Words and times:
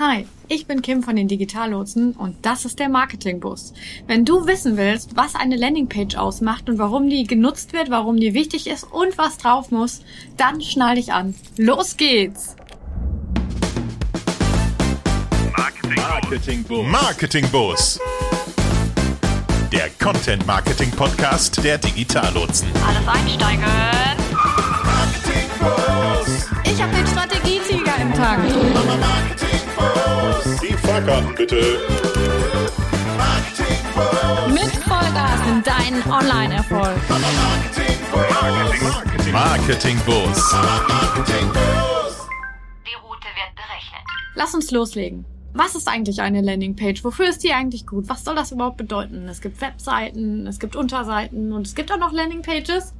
Hi, 0.00 0.26
ich 0.48 0.66
bin 0.66 0.80
Kim 0.80 1.02
von 1.02 1.14
den 1.14 1.28
Digitallotsen 1.28 2.12
und 2.12 2.34
das 2.40 2.64
ist 2.64 2.78
der 2.78 2.88
Marketingbus. 2.88 3.74
Wenn 4.06 4.24
du 4.24 4.46
wissen 4.46 4.78
willst, 4.78 5.14
was 5.14 5.34
eine 5.34 5.56
Landingpage 5.56 6.16
ausmacht 6.16 6.70
und 6.70 6.78
warum 6.78 7.10
die 7.10 7.24
genutzt 7.24 7.74
wird, 7.74 7.90
warum 7.90 8.16
die 8.16 8.32
wichtig 8.32 8.66
ist 8.66 8.84
und 8.84 9.18
was 9.18 9.36
drauf 9.36 9.70
muss, 9.70 10.00
dann 10.38 10.62
schnall 10.62 10.94
dich 10.94 11.12
an. 11.12 11.34
Los 11.58 11.98
geht's! 11.98 12.56
Marketingbus. 15.94 16.86
Marketingbus. 16.86 18.00
Der 19.70 19.90
Content 20.02 20.46
Marketing 20.46 20.90
Podcast 20.92 21.62
der 21.62 21.76
Digitallotsen. 21.76 22.68
Alles 22.88 23.06
einsteigen. 23.06 23.64
Marketingbus. 24.82 26.48
Ich 26.64 26.82
habe 26.82 26.96
den 26.96 27.06
Strategietiger 27.06 27.96
im 28.00 28.14
Tag. 28.14 28.38
Die 30.62 30.74
Fahrkarten 30.74 31.34
bitte. 31.34 31.78
Mit 34.48 34.72
Vollgas 34.84 35.40
in 35.48 35.62
deinen 35.62 36.02
Online-Erfolg. 36.10 36.96
Marketingbus. 39.32 40.54
Die 42.86 42.94
Route 42.94 43.28
wird 43.36 43.54
berechnet. 43.54 44.04
Lass 44.34 44.54
uns 44.54 44.70
loslegen. 44.70 45.24
Was 45.52 45.74
ist 45.74 45.88
eigentlich 45.88 46.20
eine 46.20 46.42
Landingpage? 46.42 47.02
Wofür 47.02 47.28
ist 47.28 47.42
die 47.42 47.52
eigentlich 47.52 47.86
gut? 47.86 48.08
Was 48.08 48.24
soll 48.24 48.36
das 48.36 48.52
überhaupt 48.52 48.76
bedeuten? 48.76 49.28
Es 49.28 49.40
gibt 49.40 49.60
Webseiten, 49.60 50.46
es 50.46 50.60
gibt 50.60 50.76
Unterseiten 50.76 51.52
und 51.52 51.66
es 51.66 51.74
gibt 51.74 51.90
auch 51.92 51.98
noch 51.98 52.12
Landingpages. 52.12 52.94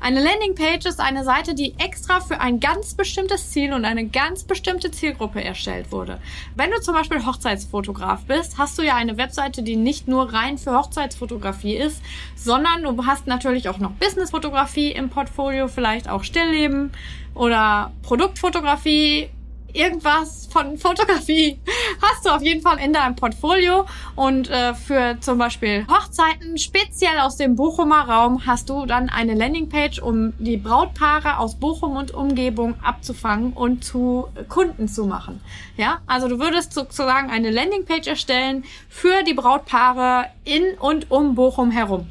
Eine 0.00 0.22
Landingpage 0.22 0.86
ist 0.86 1.00
eine 1.00 1.24
Seite, 1.24 1.54
die 1.54 1.74
extra 1.78 2.20
für 2.20 2.40
ein 2.40 2.60
ganz 2.60 2.94
bestimmtes 2.94 3.50
Ziel 3.50 3.72
und 3.72 3.84
eine 3.84 4.06
ganz 4.06 4.44
bestimmte 4.44 4.90
Zielgruppe 4.90 5.42
erstellt 5.42 5.92
wurde. 5.92 6.20
Wenn 6.54 6.70
du 6.70 6.80
zum 6.80 6.94
Beispiel 6.94 7.26
Hochzeitsfotograf 7.26 8.24
bist, 8.24 8.58
hast 8.58 8.78
du 8.78 8.82
ja 8.82 8.94
eine 8.94 9.16
Webseite, 9.16 9.62
die 9.62 9.76
nicht 9.76 10.08
nur 10.08 10.32
rein 10.32 10.58
für 10.58 10.76
Hochzeitsfotografie 10.76 11.76
ist, 11.76 12.00
sondern 12.36 12.82
du 12.82 13.06
hast 13.06 13.26
natürlich 13.26 13.68
auch 13.68 13.78
noch 13.78 13.90
Businessfotografie 13.92 14.92
im 14.92 15.10
Portfolio, 15.10 15.68
vielleicht 15.68 16.08
auch 16.08 16.22
Stillleben 16.22 16.92
oder 17.34 17.92
Produktfotografie 18.02 19.30
irgendwas 19.72 20.48
von 20.50 20.76
Fotografie 20.78 21.60
hast 22.02 22.24
du 22.24 22.30
auf 22.30 22.42
jeden 22.42 22.62
Fall 22.62 22.78
in 22.78 22.92
deinem 22.92 23.16
Portfolio. 23.16 23.86
Und 24.16 24.50
äh, 24.50 24.74
für 24.74 25.16
zum 25.20 25.38
Beispiel 25.38 25.86
Hochzeiten, 25.88 26.58
speziell 26.58 27.18
aus 27.20 27.36
dem 27.36 27.56
Bochumer 27.56 28.08
Raum, 28.08 28.46
hast 28.46 28.70
du 28.70 28.86
dann 28.86 29.08
eine 29.08 29.34
Landingpage, 29.34 30.00
um 30.00 30.32
die 30.38 30.56
Brautpaare 30.56 31.38
aus 31.38 31.56
Bochum 31.56 31.96
und 31.96 32.12
Umgebung 32.12 32.74
abzufangen 32.82 33.52
und 33.52 33.84
zu 33.84 34.28
Kunden 34.48 34.88
zu 34.88 35.06
machen. 35.06 35.40
Ja, 35.76 36.00
also 36.06 36.28
du 36.28 36.38
würdest 36.38 36.72
sozusagen 36.72 37.30
eine 37.30 37.50
Landingpage 37.50 38.08
erstellen 38.08 38.64
für 38.88 39.22
die 39.22 39.34
Brautpaare 39.34 40.26
in 40.44 40.78
und 40.78 41.10
um 41.10 41.34
Bochum 41.34 41.70
herum. 41.70 42.06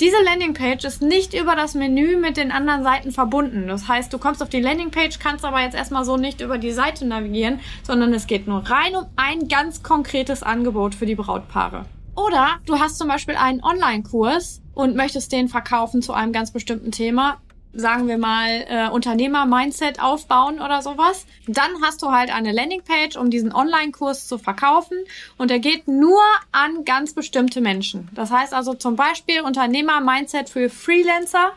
Diese 0.00 0.22
Landingpage 0.24 0.84
ist 0.84 1.02
nicht 1.02 1.34
über 1.34 1.56
das 1.56 1.74
Menü 1.74 2.16
mit 2.16 2.36
den 2.36 2.52
anderen 2.52 2.82
Seiten 2.82 3.12
verbunden. 3.12 3.68
Das 3.68 3.88
heißt, 3.88 4.12
du 4.12 4.18
kommst 4.18 4.42
auf 4.42 4.48
die 4.48 4.60
Landingpage, 4.60 5.18
kannst 5.18 5.44
aber 5.44 5.60
jetzt 5.60 5.74
erstmal 5.74 6.04
so 6.04 6.16
nicht 6.16 6.40
über 6.40 6.58
die 6.58 6.72
Seite 6.72 7.06
navigieren, 7.06 7.60
sondern 7.82 8.12
es 8.14 8.26
geht 8.26 8.46
nur 8.46 8.68
rein 8.68 8.94
um 8.94 9.06
ein 9.16 9.48
ganz 9.48 9.82
konkretes 9.82 10.42
Angebot 10.42 10.94
für 10.94 11.06
die 11.06 11.14
Brautpaare. 11.14 11.86
Oder 12.14 12.56
du 12.64 12.78
hast 12.78 12.98
zum 12.98 13.08
Beispiel 13.08 13.36
einen 13.36 13.62
Online-Kurs 13.62 14.62
und 14.74 14.96
möchtest 14.96 15.32
den 15.32 15.48
verkaufen 15.48 16.00
zu 16.02 16.12
einem 16.12 16.32
ganz 16.32 16.50
bestimmten 16.50 16.90
Thema 16.90 17.38
sagen 17.76 18.08
wir 18.08 18.18
mal, 18.18 18.64
äh, 18.68 18.88
Unternehmer-Mindset 18.88 20.00
aufbauen 20.00 20.60
oder 20.60 20.82
sowas. 20.82 21.26
Dann 21.46 21.70
hast 21.82 22.02
du 22.02 22.10
halt 22.10 22.34
eine 22.34 22.52
Landingpage, 22.52 23.16
um 23.16 23.30
diesen 23.30 23.52
Online-Kurs 23.52 24.26
zu 24.26 24.38
verkaufen. 24.38 24.98
Und 25.36 25.50
der 25.50 25.58
geht 25.58 25.86
nur 25.86 26.22
an 26.52 26.84
ganz 26.84 27.12
bestimmte 27.12 27.60
Menschen. 27.60 28.08
Das 28.14 28.30
heißt 28.30 28.54
also 28.54 28.74
zum 28.74 28.96
Beispiel 28.96 29.42
Unternehmer-Mindset 29.42 30.48
für 30.48 30.70
Freelancer 30.70 31.52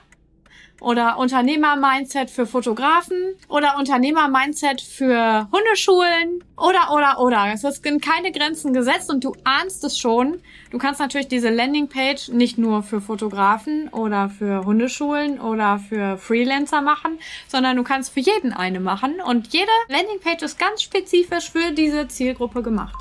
oder 0.79 1.17
Unternehmer-Mindset 1.17 2.29
für 2.29 2.45
Fotografen 2.45 3.35
oder 3.47 3.78
Unternehmer-Mindset 3.78 4.81
für 4.81 5.47
Hundeschulen 5.51 6.44
oder, 6.57 6.91
oder, 6.91 7.19
oder. 7.19 7.53
Es 7.53 7.62
sind 7.62 8.01
keine 8.01 8.31
Grenzen 8.31 8.73
gesetzt 8.73 9.09
und 9.09 9.23
du 9.23 9.35
ahnst 9.44 9.84
es 9.84 9.97
schon. 9.97 10.41
Du 10.72 10.78
kannst 10.78 11.00
natürlich 11.00 11.28
diese 11.28 11.50
Landingpage 11.50 12.29
nicht 12.29 12.57
nur 12.57 12.84
für 12.84 13.01
Fotografen 13.01 13.90
oder 13.90 14.29
für 14.29 14.66
Hundeschulen 14.66 15.40
oder 15.40 15.79
für 15.79 16.17
Freelancer 16.17 16.81
machen, 16.81 17.19
sondern 17.47 17.75
du 17.75 17.84
kannst 17.84 18.13
für 18.13 18.19
jeden 18.19 18.53
eine 18.53 18.79
machen 18.79 19.22
und 19.22 19.53
jede 19.53 19.72
Landingpage 19.88 20.44
ist 20.44 20.59
ganz 20.59 20.84
spezifisch 20.84 21.50
für 21.51 21.72
diese 21.72 22.07
Zielgruppe 22.07 22.61
gemacht. 22.61 22.96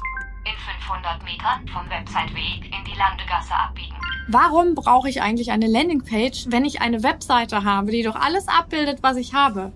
In 0.45 0.57
500 0.57 1.23
Metern 1.25 1.69
vom 1.69 1.89
Websiteweg 1.91 2.65
in 2.65 2.85
die 2.85 2.99
Landegasse 2.99 3.55
abbiegen. 3.55 3.98
Warum 4.31 4.75
brauche 4.75 5.09
ich 5.09 5.23
eigentlich 5.23 5.53
eine 5.53 5.67
Landingpage, 5.67 6.49
wenn 6.51 6.67
ich 6.67 6.83
eine 6.83 7.03
Webseite 7.03 7.65
habe, 7.65 7.93
die 7.93 8.03
doch 8.03 8.15
alles 8.15 8.47
abbildet, 8.47 8.99
was 9.01 9.17
ich 9.17 9.33
habe? 9.33 9.73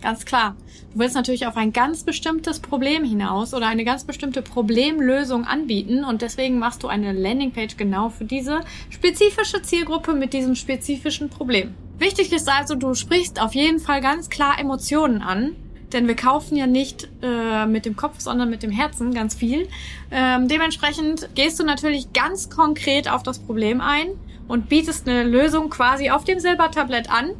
Ganz 0.00 0.24
klar. 0.24 0.56
Du 0.92 0.98
willst 0.98 1.14
natürlich 1.14 1.46
auf 1.46 1.56
ein 1.56 1.72
ganz 1.72 2.02
bestimmtes 2.02 2.58
Problem 2.58 3.04
hinaus 3.04 3.54
oder 3.54 3.68
eine 3.68 3.84
ganz 3.84 4.02
bestimmte 4.02 4.42
Problemlösung 4.42 5.44
anbieten 5.44 6.02
und 6.02 6.20
deswegen 6.20 6.58
machst 6.58 6.82
du 6.82 6.88
eine 6.88 7.12
Landingpage 7.12 7.76
genau 7.76 8.08
für 8.08 8.24
diese 8.24 8.62
spezifische 8.90 9.62
Zielgruppe 9.62 10.14
mit 10.14 10.32
diesem 10.32 10.56
spezifischen 10.56 11.30
Problem. 11.30 11.76
Wichtig 12.00 12.32
ist 12.32 12.50
also, 12.50 12.74
du 12.74 12.94
sprichst 12.94 13.40
auf 13.40 13.54
jeden 13.54 13.78
Fall 13.78 14.00
ganz 14.00 14.28
klar 14.28 14.58
Emotionen 14.58 15.22
an 15.22 15.54
denn 15.92 16.08
wir 16.08 16.16
kaufen 16.16 16.56
ja 16.56 16.66
nicht 16.66 17.08
äh, 17.22 17.66
mit 17.66 17.84
dem 17.84 17.96
Kopf, 17.96 18.20
sondern 18.20 18.50
mit 18.50 18.62
dem 18.62 18.70
Herzen 18.70 19.14
ganz 19.14 19.34
viel. 19.34 19.68
Ähm, 20.10 20.48
dementsprechend 20.48 21.28
gehst 21.34 21.58
du 21.60 21.64
natürlich 21.64 22.12
ganz 22.12 22.50
konkret 22.50 23.10
auf 23.10 23.22
das 23.22 23.38
Problem 23.38 23.80
ein 23.80 24.08
und 24.48 24.68
bietest 24.68 25.08
eine 25.08 25.24
Lösung 25.24 25.70
quasi 25.70 26.10
auf 26.10 26.24
dem 26.24 26.40
Silbertablett 26.40 27.10
an. 27.10 27.30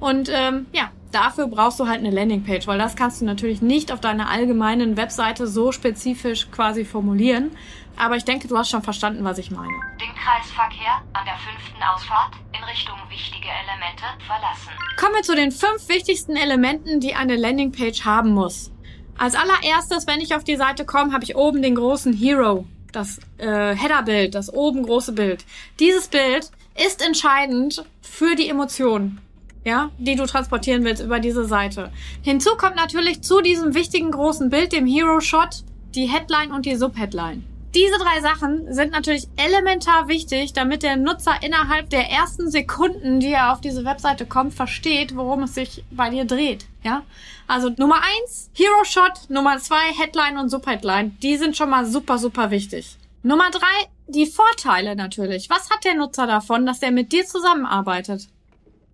Und 0.00 0.30
ähm, 0.32 0.66
ja, 0.72 0.90
dafür 1.12 1.48
brauchst 1.48 1.80
du 1.80 1.86
halt 1.86 1.98
eine 1.98 2.10
Landingpage, 2.10 2.66
weil 2.66 2.78
das 2.78 2.96
kannst 2.96 3.20
du 3.20 3.24
natürlich 3.24 3.62
nicht 3.62 3.92
auf 3.92 4.00
deiner 4.00 4.28
allgemeinen 4.28 4.96
Webseite 4.96 5.46
so 5.46 5.72
spezifisch 5.72 6.50
quasi 6.50 6.84
formulieren. 6.84 7.50
Aber 7.96 8.16
ich 8.16 8.24
denke, 8.24 8.46
du 8.46 8.56
hast 8.56 8.70
schon 8.70 8.82
verstanden, 8.82 9.24
was 9.24 9.38
ich 9.38 9.50
meine. 9.50 9.72
Den 10.00 10.14
Kreisverkehr 10.14 11.02
an 11.14 11.24
der 11.24 11.34
fünften 11.36 11.82
Ausfahrt 11.82 12.32
in 12.58 12.64
Richtung 12.64 12.96
wichtige 13.08 13.48
Elemente 13.48 14.04
verlassen. 14.26 14.70
Kommen 14.96 15.14
wir 15.14 15.22
zu 15.22 15.34
den 15.34 15.52
fünf 15.52 15.88
wichtigsten 15.88 16.36
Elementen, 16.36 17.00
die 17.00 17.14
eine 17.14 17.36
Landingpage 17.36 18.04
haben 18.04 18.30
muss. 18.30 18.72
Als 19.16 19.34
allererstes, 19.34 20.06
wenn 20.06 20.20
ich 20.20 20.34
auf 20.34 20.44
die 20.44 20.56
Seite 20.56 20.84
komme, 20.84 21.12
habe 21.12 21.24
ich 21.24 21.36
oben 21.36 21.62
den 21.62 21.74
großen 21.74 22.12
Hero, 22.12 22.66
das 22.92 23.18
äh, 23.38 23.74
Headerbild, 23.74 24.34
das 24.34 24.52
oben 24.52 24.82
große 24.82 25.12
Bild. 25.12 25.44
Dieses 25.80 26.08
Bild 26.08 26.50
ist 26.74 27.04
entscheidend 27.04 27.84
für 28.00 28.34
die 28.36 28.48
Emotionen 28.48 29.20
ja, 29.64 29.90
die 29.98 30.16
du 30.16 30.24
transportieren 30.24 30.84
willst 30.84 31.02
über 31.02 31.20
diese 31.20 31.44
Seite. 31.44 31.92
Hinzu 32.22 32.56
kommt 32.56 32.76
natürlich 32.76 33.22
zu 33.22 33.42
diesem 33.42 33.74
wichtigen 33.74 34.10
großen 34.10 34.48
Bild, 34.48 34.72
dem 34.72 34.86
Hero 34.86 35.20
Shot, 35.20 35.62
die 35.94 36.06
Headline 36.06 36.52
und 36.52 36.64
die 36.64 36.76
Subheadline. 36.76 37.44
Diese 37.74 37.98
drei 37.98 38.20
Sachen 38.22 38.72
sind 38.72 38.92
natürlich 38.92 39.28
elementar 39.36 40.08
wichtig, 40.08 40.54
damit 40.54 40.82
der 40.82 40.96
Nutzer 40.96 41.42
innerhalb 41.42 41.90
der 41.90 42.10
ersten 42.10 42.50
Sekunden, 42.50 43.20
die 43.20 43.32
er 43.32 43.52
auf 43.52 43.60
diese 43.60 43.84
Webseite 43.84 44.24
kommt, 44.24 44.54
versteht, 44.54 45.14
worum 45.14 45.42
es 45.42 45.54
sich 45.54 45.84
bei 45.90 46.08
dir 46.08 46.24
dreht. 46.24 46.66
Ja, 46.82 47.02
also 47.46 47.68
Nummer 47.76 47.96
eins 47.96 48.50
Hero 48.54 48.84
Shot, 48.84 49.28
Nummer 49.28 49.58
zwei 49.58 49.92
Headline 49.92 50.38
und 50.38 50.48
Subheadline. 50.48 51.16
Die 51.22 51.36
sind 51.36 51.56
schon 51.56 51.68
mal 51.68 51.84
super, 51.84 52.16
super 52.16 52.50
wichtig. 52.50 52.96
Nummer 53.22 53.50
drei 53.50 53.88
die 54.06 54.26
Vorteile 54.26 54.96
natürlich. 54.96 55.50
Was 55.50 55.68
hat 55.68 55.84
der 55.84 55.94
Nutzer 55.94 56.26
davon, 56.26 56.64
dass 56.64 56.82
er 56.82 56.90
mit 56.90 57.12
dir 57.12 57.26
zusammenarbeitet? 57.26 58.28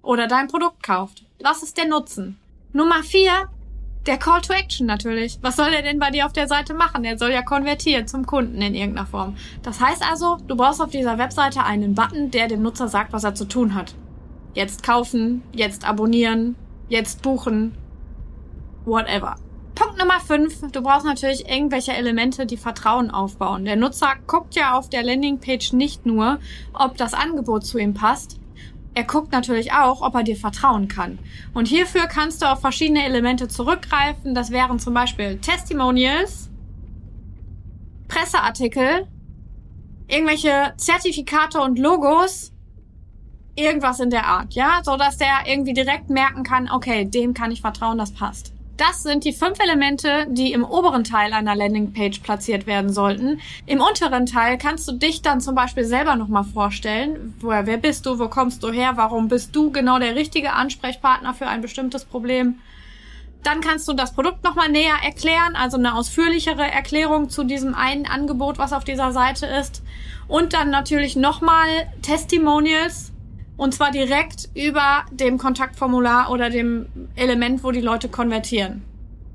Oder 0.03 0.27
dein 0.27 0.49
Produkt 0.49 0.83
kauft? 0.83 1.25
Was 1.41 1.63
ist 1.63 1.77
der 1.77 1.87
Nutzen? 1.87 2.39
Nummer 2.73 3.05
vier 3.05 3.49
der 4.07 4.19
Call 4.19 4.41
to 4.41 4.53
Action 4.53 4.87
natürlich. 4.87 5.39
Was 5.43 5.57
soll 5.57 5.73
er 5.73 5.83
denn 5.83 5.99
bei 5.99 6.11
dir 6.11 6.27
auf 6.27 6.33
der 6.33 6.49
Seite 6.49 6.75
machen? 6.75 7.05
Er 7.05 7.19
soll 7.19 7.31
ja 7.31 7.43
konvertieren 7.43 8.07
zum 8.07 8.27
Kunden 8.27 8.61
in 8.61 8.75
irgendeiner 8.75 9.07
Form. 9.07 9.37
Das 9.63 9.81
heißt 9.81 10.03
also, 10.09 10.37
du 10.47 10.57
brauchst 10.57 10.81
auf 10.81 10.91
dieser 10.91 11.19
Webseite 11.19 11.65
einen 11.65 11.95
Button, 11.95 12.31
der 12.31 12.49
dem 12.49 12.63
Nutzer 12.63 12.89
sagt, 12.89 13.13
was 13.13 13.25
er 13.25 13.35
zu 13.35 13.47
tun 13.47 13.75
hat. 13.75 13.95
Jetzt 14.55 14.83
kaufen, 14.83 15.43
jetzt 15.53 15.87
abonnieren, 15.87 16.55
jetzt 16.89 17.23
buchen, 17.23 17.77
whatever. 18.85 19.37
Punkt 19.75 19.99
Nummer 19.99 20.21
5. 20.21 20.71
Du 20.71 20.83
brauchst 20.83 21.05
natürlich 21.05 21.49
irgendwelche 21.49 21.93
Elemente, 21.93 22.47
die 22.47 22.57
Vertrauen 22.57 23.11
aufbauen. 23.11 23.65
Der 23.65 23.75
Nutzer 23.75 24.13
guckt 24.29 24.55
ja 24.55 24.79
auf 24.79 24.89
der 24.89 25.03
Landingpage 25.03 25.73
nicht 25.73 26.07
nur, 26.07 26.39
ob 26.73 26.97
das 26.97 27.13
Angebot 27.13 27.67
zu 27.67 27.79
ihm 27.79 27.93
passt, 27.93 28.39
er 28.95 29.05
guckt 29.05 29.33
natürlich 29.33 29.73
auch, 29.73 30.03
ob 30.03 30.15
er 30.15 30.23
dir 30.23 30.37
vertrauen 30.37 30.89
kann. 30.89 31.19
Und 31.53 31.67
hierfür 31.67 32.07
kannst 32.07 32.43
du 32.43 32.47
auf 32.47 32.61
verschiedene 32.61 33.05
Elemente 33.05 33.49
zurückgreifen. 33.49 34.35
Das 34.35 34.51
wären 34.51 34.79
zum 34.79 34.95
Beispiel 34.95 35.39
Testimonials, 35.39 36.49
Presseartikel, 38.09 39.09
irgendwelche 40.07 40.75
Zertifikate 40.77 41.61
und 41.61 41.79
Logos, 41.79 42.53
irgendwas 43.57 44.01
in 44.01 44.11
der 44.11 44.27
Art, 44.27 44.55
ja, 44.55 44.81
so 44.83 44.97
dass 44.97 45.17
der 45.17 45.47
irgendwie 45.47 45.75
direkt 45.75 46.11
merken 46.11 46.43
kann, 46.43 46.71
okay, 46.71 47.05
dem 47.05 47.35
kann 47.35 47.51
ich 47.51 47.61
vertrauen, 47.61 47.99
das 47.99 48.13
passt. 48.13 48.53
Das 48.77 49.05
sind 49.05 49.25
die 49.25 49.33
fünf 49.33 49.61
Elemente, 49.61 50.27
die 50.29 50.53
im 50.53 50.65
oberen 50.65 51.05
Teil 51.05 51.33
einer 51.33 51.55
Landingpage 51.55 52.19
platziert 52.21 52.67
werden 52.67 52.93
sollten. 52.93 53.41
Im 53.67 53.81
unteren 53.81 54.27
Teil 54.27 54.59
kannst 54.59 54.89
du 54.89 54.93
dich 54.93 55.23
dann 55.23 55.41
zum 55.41 55.55
Beispiel 55.55 55.85
selber 55.85 56.17
nochmal 56.17 56.43
vorstellen. 56.43 57.35
Woher, 57.39 57.67
wer 57.67 57.77
bist 57.77 58.05
du? 58.05 58.19
Wo 58.19 58.29
kommst 58.29 58.65
du 58.65 58.73
her? 58.73 58.93
Warum 58.97 59.29
bist 59.29 59.55
du 59.55 59.71
genau 59.71 60.01
der 60.01 60.17
richtige 60.17 60.55
Ansprechpartner 60.55 61.35
für 61.35 61.47
ein 61.47 61.61
bestimmtes 61.61 62.05
Problem? 62.05 62.59
Dann 63.45 63.61
kannst 63.61 63.87
du 63.87 63.93
das 63.93 64.13
Produkt 64.13 64.43
nochmal 64.43 64.71
näher 64.71 64.97
erklären, 65.05 65.55
also 65.55 65.77
eine 65.77 65.95
ausführlichere 65.95 66.69
Erklärung 66.69 67.29
zu 67.29 67.45
diesem 67.45 67.75
einen 67.75 68.07
Angebot, 68.07 68.59
was 68.59 68.73
auf 68.73 68.85
dieser 68.85 69.13
Seite 69.13 69.47
ist. 69.47 69.83
Und 70.27 70.53
dann 70.53 70.71
natürlich 70.71 71.15
nochmal 71.15 71.69
Testimonials, 72.03 73.13
und 73.57 73.75
zwar 73.75 73.91
direkt 73.91 74.49
über 74.55 75.05
dem 75.11 75.39
Kontaktformular 75.39 76.31
oder 76.31 76.51
dem 76.51 76.87
Element, 77.17 77.63
wo 77.63 77.71
die 77.71 77.81
Leute 77.81 78.09
konvertieren. 78.09 78.83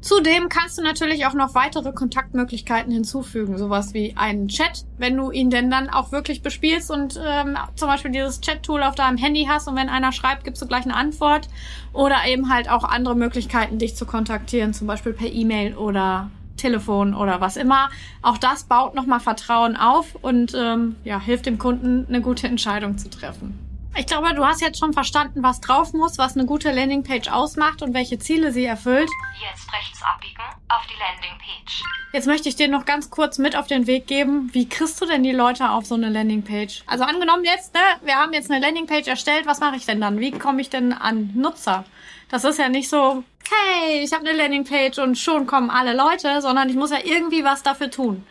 Zudem 0.01 0.47
kannst 0.47 0.77
du 0.77 0.81
natürlich 0.81 1.25
auch 1.25 1.33
noch 1.33 1.55
weitere 1.55 1.91
Kontaktmöglichkeiten 1.91 2.91
hinzufügen, 2.91 3.57
sowas 3.57 3.93
wie 3.93 4.15
einen 4.15 4.47
Chat, 4.47 4.85
wenn 4.97 5.17
du 5.17 5.29
ihn 5.29 5.49
denn 5.49 5.69
dann 5.69 5.89
auch 5.89 6.13
wirklich 6.13 6.41
bespielst 6.41 6.89
und 6.89 7.19
ähm, 7.21 7.57
zum 7.75 7.89
Beispiel 7.89 8.11
dieses 8.11 8.39
Chat-Tool 8.39 8.81
auf 8.81 8.95
deinem 8.95 9.17
Handy 9.17 9.45
hast 9.49 9.67
und 9.67 9.75
wenn 9.75 9.89
einer 9.89 10.13
schreibt, 10.13 10.45
gibst 10.45 10.61
du 10.61 10.67
gleich 10.67 10.85
eine 10.85 10.95
Antwort 10.95 11.49
oder 11.91 12.15
eben 12.27 12.49
halt 12.49 12.69
auch 12.69 12.85
andere 12.85 13.15
Möglichkeiten, 13.15 13.77
dich 13.77 13.95
zu 13.95 14.05
kontaktieren, 14.05 14.73
zum 14.73 14.87
Beispiel 14.87 15.11
per 15.11 15.27
E-Mail 15.27 15.75
oder 15.75 16.31
Telefon 16.55 17.13
oder 17.13 17.41
was 17.41 17.57
immer. 17.57 17.89
Auch 18.21 18.37
das 18.37 18.63
baut 18.63 18.95
nochmal 18.95 19.19
Vertrauen 19.19 19.75
auf 19.75 20.15
und 20.21 20.53
ähm, 20.55 20.95
ja, 21.03 21.19
hilft 21.19 21.45
dem 21.45 21.57
Kunden, 21.57 22.05
eine 22.07 22.21
gute 22.21 22.47
Entscheidung 22.47 22.97
zu 22.97 23.09
treffen. 23.09 23.68
Ich 23.97 24.05
glaube, 24.05 24.33
du 24.33 24.45
hast 24.45 24.61
jetzt 24.61 24.79
schon 24.79 24.93
verstanden, 24.93 25.43
was 25.43 25.59
drauf 25.61 25.93
muss, 25.93 26.17
was 26.17 26.35
eine 26.35 26.45
gute 26.45 26.71
Landingpage 26.71 27.29
ausmacht 27.29 27.81
und 27.81 27.93
welche 27.93 28.17
Ziele 28.19 28.51
sie 28.51 28.65
erfüllt. 28.65 29.09
Jetzt 29.41 29.71
rechts 29.73 30.01
abbiegen 30.01 30.41
auf 30.69 30.85
die 30.87 30.97
Landingpage. 30.99 31.83
Jetzt 32.13 32.27
möchte 32.27 32.49
ich 32.49 32.55
dir 32.55 32.67
noch 32.67 32.85
ganz 32.85 33.09
kurz 33.09 33.37
mit 33.37 33.55
auf 33.55 33.67
den 33.67 33.87
Weg 33.87 34.07
geben, 34.07 34.49
wie 34.53 34.67
kriegst 34.67 34.99
du 35.01 35.05
denn 35.05 35.21
die 35.21 35.31
Leute 35.31 35.69
auf 35.69 35.85
so 35.85 35.95
eine 35.95 36.09
Landingpage? 36.09 36.83
Also 36.87 37.03
angenommen 37.03 37.43
jetzt, 37.43 37.73
ne, 37.73 37.81
wir 38.03 38.15
haben 38.15 38.33
jetzt 38.33 38.49
eine 38.49 38.59
Landingpage 38.59 39.07
erstellt, 39.07 39.45
was 39.45 39.59
mache 39.59 39.75
ich 39.75 39.85
denn 39.85 40.01
dann? 40.01 40.19
Wie 40.19 40.31
komme 40.31 40.61
ich 40.61 40.69
denn 40.69 40.93
an 40.93 41.31
Nutzer? 41.35 41.83
Das 42.29 42.43
ist 42.45 42.57
ja 42.57 42.69
nicht 42.69 42.89
so, 42.89 43.23
hey, 43.49 44.01
ich 44.03 44.13
habe 44.13 44.27
eine 44.27 44.37
Landingpage 44.37 44.97
und 44.99 45.17
schon 45.17 45.45
kommen 45.45 45.69
alle 45.69 45.95
Leute, 45.95 46.41
sondern 46.41 46.69
ich 46.69 46.75
muss 46.75 46.91
ja 46.91 46.99
irgendwie 47.03 47.43
was 47.43 47.63
dafür 47.63 47.91
tun. 47.91 48.25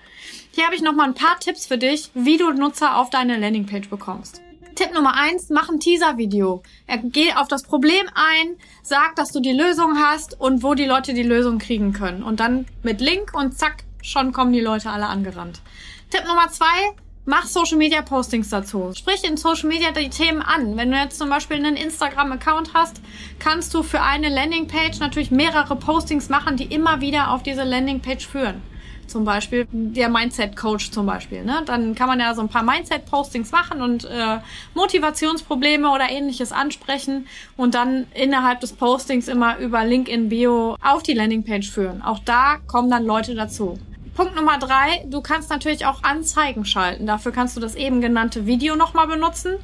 Hier 0.53 0.65
habe 0.65 0.75
ich 0.75 0.83
noch 0.83 0.95
mal 0.95 1.05
ein 1.05 1.15
paar 1.15 1.39
Tipps 1.39 1.67
für 1.67 1.79
dich, 1.79 2.11
wie 2.15 2.37
du 2.37 2.51
Nutzer 2.53 2.97
auf 2.97 3.11
deine 3.11 3.37
Landingpage 3.37 3.89
bekommst. 3.91 4.41
Tipp 4.79 4.95
Nummer 4.95 5.15
eins, 5.15 5.51
mach 5.51 5.69
ein 5.69 5.81
Teaser-Video. 5.81 6.63
Geh 7.03 7.33
auf 7.33 7.49
das 7.49 7.65
Problem 7.65 8.07
ein, 8.15 8.55
sag, 8.85 9.17
dass 9.17 9.33
du 9.33 9.41
die 9.41 9.51
Lösung 9.51 9.99
hast 9.99 10.41
und 10.41 10.63
wo 10.63 10.75
die 10.75 10.85
Leute 10.85 11.15
die 11.15 11.25
Lösung 11.25 11.59
kriegen 11.59 11.93
können. 11.93 12.23
Und 12.23 12.39
dann 12.39 12.65
mit 12.85 13.01
Link 13.01 13.35
und 13.35 13.59
zack, 13.59 13.83
schon 14.03 14.33
kommen 14.33 14.53
die 14.53 14.61
Leute 14.61 14.91
alle 14.91 15.09
angerannt. 15.09 15.63
Tipp 16.11 16.23
Nummer 16.29 16.49
zwei, 16.51 16.93
mach 17.25 17.49
Social 17.49 17.77
Media 17.77 18.03
Postings 18.03 18.51
dazu. 18.51 18.93
Sprich 18.95 19.25
in 19.25 19.37
Social 19.37 19.69
Media 19.69 19.91
die 19.91 20.11
Themen 20.11 20.43
an. 20.43 20.77
Wenn 20.77 20.93
du 20.93 20.97
jetzt 20.97 21.19
zum 21.19 21.29
Beispiel 21.29 21.57
einen 21.57 21.77
Instagram 21.77 22.31
Account 22.31 22.73
hast, 22.73 23.01
kannst 23.41 23.75
du 23.75 23.83
für 23.83 24.03
eine 24.03 24.29
Landingpage 24.29 25.01
natürlich 25.01 25.33
mehrere 25.33 25.75
Postings 25.75 26.29
machen, 26.29 26.57
die 26.57 26.73
immer 26.73 27.01
wieder 27.01 27.33
auf 27.33 27.43
diese 27.43 27.65
Landingpage 27.65 28.29
führen 28.29 28.63
zum 29.09 29.25
Beispiel, 29.25 29.67
der 29.71 30.09
Mindset-Coach 30.09 30.91
zum 30.91 31.07
Beispiel. 31.07 31.45
Ne? 31.45 31.63
Dann 31.67 31.95
kann 31.95 32.09
man 32.09 32.21
ja 32.21 32.35
so 32.35 32.41
ein 32.41 32.49
paar 32.49 32.63
Mindset-Postings 32.63 33.51
machen 33.51 33.83
und 33.83 34.05
äh, 34.05 34.39
Motivationsprobleme 34.75 35.91
oder 35.91 36.09
ähnliches 36.11 36.53
ansprechen 36.53 37.27
und 37.57 37.75
dann 37.75 38.07
innerhalb 38.15 38.61
des 38.61 38.73
Postings 38.73 39.29
immer 39.29 39.59
über 39.59 39.85
LinkedIn-Bio 39.85 40.77
auf 40.83 41.03
die 41.03 41.15
Landingpage 41.15 41.71
führen. 41.71 42.03
Auch 42.03 42.21
da 42.21 42.59
kommen 42.67 42.91
dann 42.91 43.05
Leute 43.05 43.35
dazu. 43.35 43.79
Punkt 44.19 44.35
Nummer 44.35 44.59
drei, 44.59 45.05
du 45.07 45.21
kannst 45.21 45.49
natürlich 45.49 45.87
auch 45.87 46.03
Anzeigen 46.03 46.65
schalten. 46.65 47.07
Dafür 47.07 47.31
kannst 47.31 47.57
du 47.57 47.61
das 47.61 47.77
eben 47.77 48.01
genannte 48.01 48.47
Video 48.47 48.75
nochmal 48.75 49.07
benutzen. 49.07 49.59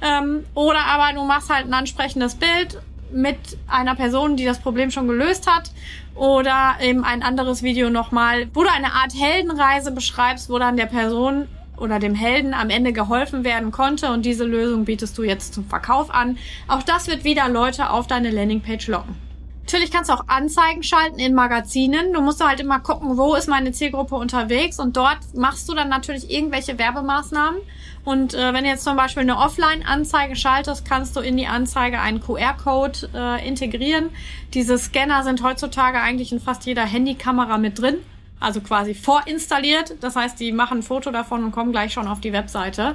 Ähm, 0.00 0.46
oder 0.54 0.80
aber 0.86 1.12
du 1.12 1.24
machst 1.24 1.50
halt 1.50 1.66
ein 1.66 1.74
ansprechendes 1.74 2.36
Bild 2.36 2.78
mit 3.12 3.36
einer 3.66 3.94
Person, 3.94 4.36
die 4.36 4.44
das 4.44 4.58
Problem 4.58 4.90
schon 4.90 5.08
gelöst 5.08 5.50
hat 5.50 5.70
oder 6.14 6.76
eben 6.82 7.04
ein 7.04 7.22
anderes 7.22 7.62
Video 7.62 7.90
nochmal, 7.90 8.48
wo 8.54 8.62
du 8.62 8.70
eine 8.70 8.92
Art 8.92 9.14
Heldenreise 9.14 9.92
beschreibst, 9.92 10.50
wo 10.50 10.58
dann 10.58 10.76
der 10.76 10.86
Person 10.86 11.46
oder 11.76 11.98
dem 11.98 12.14
Helden 12.14 12.54
am 12.54 12.70
Ende 12.70 12.92
geholfen 12.92 13.44
werden 13.44 13.70
konnte 13.70 14.10
und 14.10 14.24
diese 14.24 14.44
Lösung 14.44 14.84
bietest 14.84 15.16
du 15.16 15.22
jetzt 15.22 15.54
zum 15.54 15.64
Verkauf 15.64 16.12
an. 16.12 16.38
Auch 16.66 16.82
das 16.82 17.06
wird 17.06 17.24
wieder 17.24 17.48
Leute 17.48 17.90
auf 17.90 18.06
deine 18.06 18.30
Landingpage 18.30 18.88
locken. 18.88 19.27
Natürlich 19.68 19.90
kannst 19.90 20.08
du 20.08 20.14
auch 20.14 20.24
Anzeigen 20.28 20.82
schalten 20.82 21.18
in 21.18 21.34
Magazinen. 21.34 22.14
Du 22.14 22.22
musst 22.22 22.42
halt 22.42 22.58
immer 22.58 22.80
gucken, 22.80 23.18
wo 23.18 23.34
ist 23.34 23.48
meine 23.48 23.70
Zielgruppe 23.70 24.14
unterwegs 24.14 24.78
und 24.78 24.96
dort 24.96 25.18
machst 25.34 25.68
du 25.68 25.74
dann 25.74 25.90
natürlich 25.90 26.30
irgendwelche 26.30 26.78
Werbemaßnahmen. 26.78 27.60
Und 28.02 28.32
äh, 28.32 28.54
wenn 28.54 28.64
du 28.64 28.70
jetzt 28.70 28.82
zum 28.82 28.96
Beispiel 28.96 29.24
eine 29.24 29.36
Offline-Anzeige 29.36 30.36
schaltest, 30.36 30.86
kannst 30.86 31.16
du 31.16 31.20
in 31.20 31.36
die 31.36 31.46
Anzeige 31.46 32.00
einen 32.00 32.22
QR-Code 32.22 33.10
äh, 33.14 33.46
integrieren. 33.46 34.08
Diese 34.54 34.78
Scanner 34.78 35.22
sind 35.22 35.42
heutzutage 35.42 36.00
eigentlich 36.00 36.32
in 36.32 36.40
fast 36.40 36.64
jeder 36.64 36.86
Handykamera 36.86 37.58
mit 37.58 37.78
drin. 37.78 37.96
Also 38.40 38.62
quasi 38.62 38.94
vorinstalliert. 38.94 39.96
Das 40.00 40.16
heißt, 40.16 40.40
die 40.40 40.50
machen 40.50 40.78
ein 40.78 40.82
Foto 40.82 41.10
davon 41.10 41.44
und 41.44 41.52
kommen 41.52 41.72
gleich 41.72 41.92
schon 41.92 42.08
auf 42.08 42.22
die 42.22 42.32
Webseite. 42.32 42.94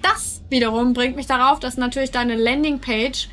Das 0.00 0.40
wiederum 0.48 0.94
bringt 0.94 1.16
mich 1.16 1.26
darauf, 1.26 1.60
dass 1.60 1.76
natürlich 1.76 2.12
deine 2.12 2.34
Landingpage 2.34 3.28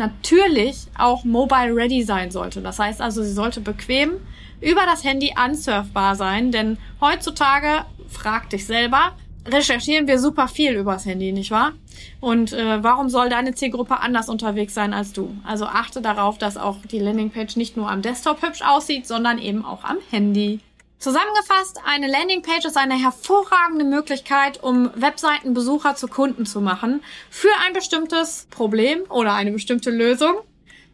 natürlich 0.00 0.86
auch 0.98 1.22
mobile 1.24 1.76
ready 1.76 2.02
sein 2.02 2.32
sollte. 2.32 2.60
Das 2.60 2.80
heißt 2.80 3.00
also, 3.00 3.22
sie 3.22 3.32
sollte 3.32 3.60
bequem 3.60 4.14
über 4.60 4.84
das 4.84 5.04
Handy 5.04 5.34
ansurfbar 5.36 6.16
sein, 6.16 6.50
denn 6.50 6.76
heutzutage, 7.00 7.84
frag 8.08 8.50
dich 8.50 8.66
selber, 8.66 9.12
recherchieren 9.46 10.06
wir 10.08 10.18
super 10.18 10.48
viel 10.48 10.74
übers 10.74 11.06
Handy, 11.06 11.32
nicht 11.32 11.50
wahr? 11.50 11.72
Und 12.20 12.52
äh, 12.52 12.82
warum 12.82 13.08
soll 13.08 13.28
deine 13.28 13.54
Zielgruppe 13.54 14.00
anders 14.00 14.28
unterwegs 14.28 14.74
sein 14.74 14.92
als 14.92 15.12
du? 15.12 15.34
Also 15.44 15.66
achte 15.66 16.02
darauf, 16.02 16.38
dass 16.38 16.56
auch 16.56 16.78
die 16.90 16.98
Landingpage 16.98 17.56
nicht 17.56 17.76
nur 17.76 17.90
am 17.90 18.02
Desktop 18.02 18.42
hübsch 18.42 18.62
aussieht, 18.62 19.06
sondern 19.06 19.38
eben 19.38 19.64
auch 19.64 19.84
am 19.84 19.98
Handy. 20.10 20.60
Zusammengefasst, 21.00 21.80
eine 21.86 22.08
Landingpage 22.08 22.66
ist 22.66 22.76
eine 22.76 23.02
hervorragende 23.02 23.86
Möglichkeit, 23.86 24.62
um 24.62 24.90
Webseitenbesucher 24.94 25.96
zu 25.96 26.08
Kunden 26.08 26.44
zu 26.44 26.60
machen 26.60 27.02
für 27.30 27.48
ein 27.66 27.72
bestimmtes 27.72 28.46
Problem 28.50 29.04
oder 29.08 29.32
eine 29.32 29.50
bestimmte 29.50 29.90
Lösung 29.90 30.34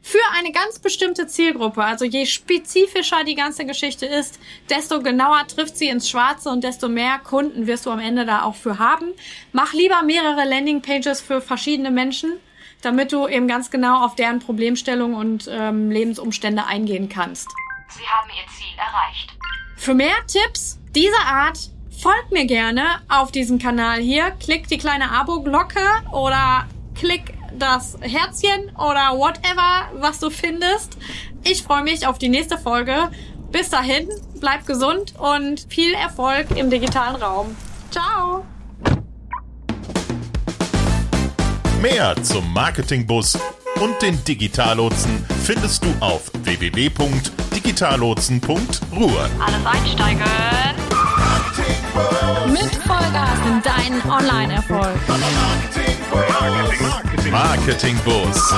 für 0.03 0.23
eine 0.39 0.53
ganz 0.53 0.79
bestimmte 0.79 1.27
Zielgruppe. 1.27 1.83
Also 1.83 2.05
je 2.05 2.25
spezifischer 2.25 3.25
die 3.25 3.35
ganze 3.35 3.67
Geschichte 3.67 4.07
ist, 4.07 4.39
desto 4.71 5.03
genauer 5.03 5.45
trifft 5.49 5.77
sie 5.77 5.89
ins 5.89 6.09
Schwarze 6.09 6.51
und 6.51 6.63
desto 6.63 6.89
mehr 6.89 7.19
Kunden 7.19 7.67
wirst 7.67 7.85
du 7.85 7.91
am 7.91 7.99
Ende 7.99 8.25
da 8.25 8.43
auch 8.43 8.55
für 8.55 8.79
haben. 8.79 9.07
Mach 9.51 9.73
lieber 9.73 10.05
mehrere 10.05 10.49
Landingpages 10.49 11.21
für 11.21 11.41
verschiedene 11.41 11.91
Menschen, 11.91 12.35
damit 12.81 13.11
du 13.11 13.27
eben 13.27 13.49
ganz 13.49 13.73
genau 13.73 14.05
auf 14.05 14.15
deren 14.15 14.39
Problemstellung 14.39 15.15
und 15.15 15.49
ähm, 15.51 15.91
Lebensumstände 15.91 16.65
eingehen 16.65 17.09
kannst. 17.09 17.49
Sie 17.89 18.07
haben 18.07 18.31
Ihr 18.31 18.47
Ziel 18.57 18.79
erreicht. 18.79 19.37
Für 19.77 19.95
mehr 19.95 20.17
Tipps 20.27 20.79
dieser 20.95 21.27
Art 21.27 21.71
folgt 22.03 22.33
mir 22.33 22.47
gerne 22.47 22.83
auf 23.09 23.31
diesem 23.31 23.59
Kanal 23.59 24.01
hier. 24.01 24.33
Klick 24.41 24.67
die 24.69 24.79
kleine 24.79 25.11
Abo-Glocke 25.11 25.81
oder 26.13 26.67
klick 26.95 27.35
das 27.59 27.97
Herzchen 28.01 28.71
oder 28.77 29.17
whatever, 29.17 29.91
was 30.01 30.19
du 30.19 30.31
findest. 30.31 30.97
Ich 31.45 31.63
freue 31.63 31.85
mich 31.85 32.07
auf 32.07 32.19
die 32.19 32.29
nächste 32.29 32.59
Folge. 32.59 33.11
Bis 33.53 33.71
dahin, 33.71 34.09
bleib 34.41 34.67
gesund 34.67 35.15
und 35.19 35.67
viel 35.69 35.95
Erfolg 35.95 36.51
im 36.57 36.69
digitalen 36.69 37.17
Raum. 37.17 37.55
Ciao! 37.91 38.45
Mehr 41.81 42.17
zum 42.23 42.53
Marketingbus 42.53 43.39
und 43.81 44.03
den 44.03 44.25
Digitallotsen 44.25 45.25
findest 45.47 45.83
du 45.85 45.89
auf 46.01 46.23
www.digitallotsen.ruhr. 46.43 49.31
Alles 49.39 49.65
einsteigen. 49.65 50.25
Mit 52.49 52.75
Vollgas 52.85 53.39
in 53.47 53.63
deinen 53.63 54.03
Online-Erfolg. 54.11 54.99
Marketingbus. 57.31 58.53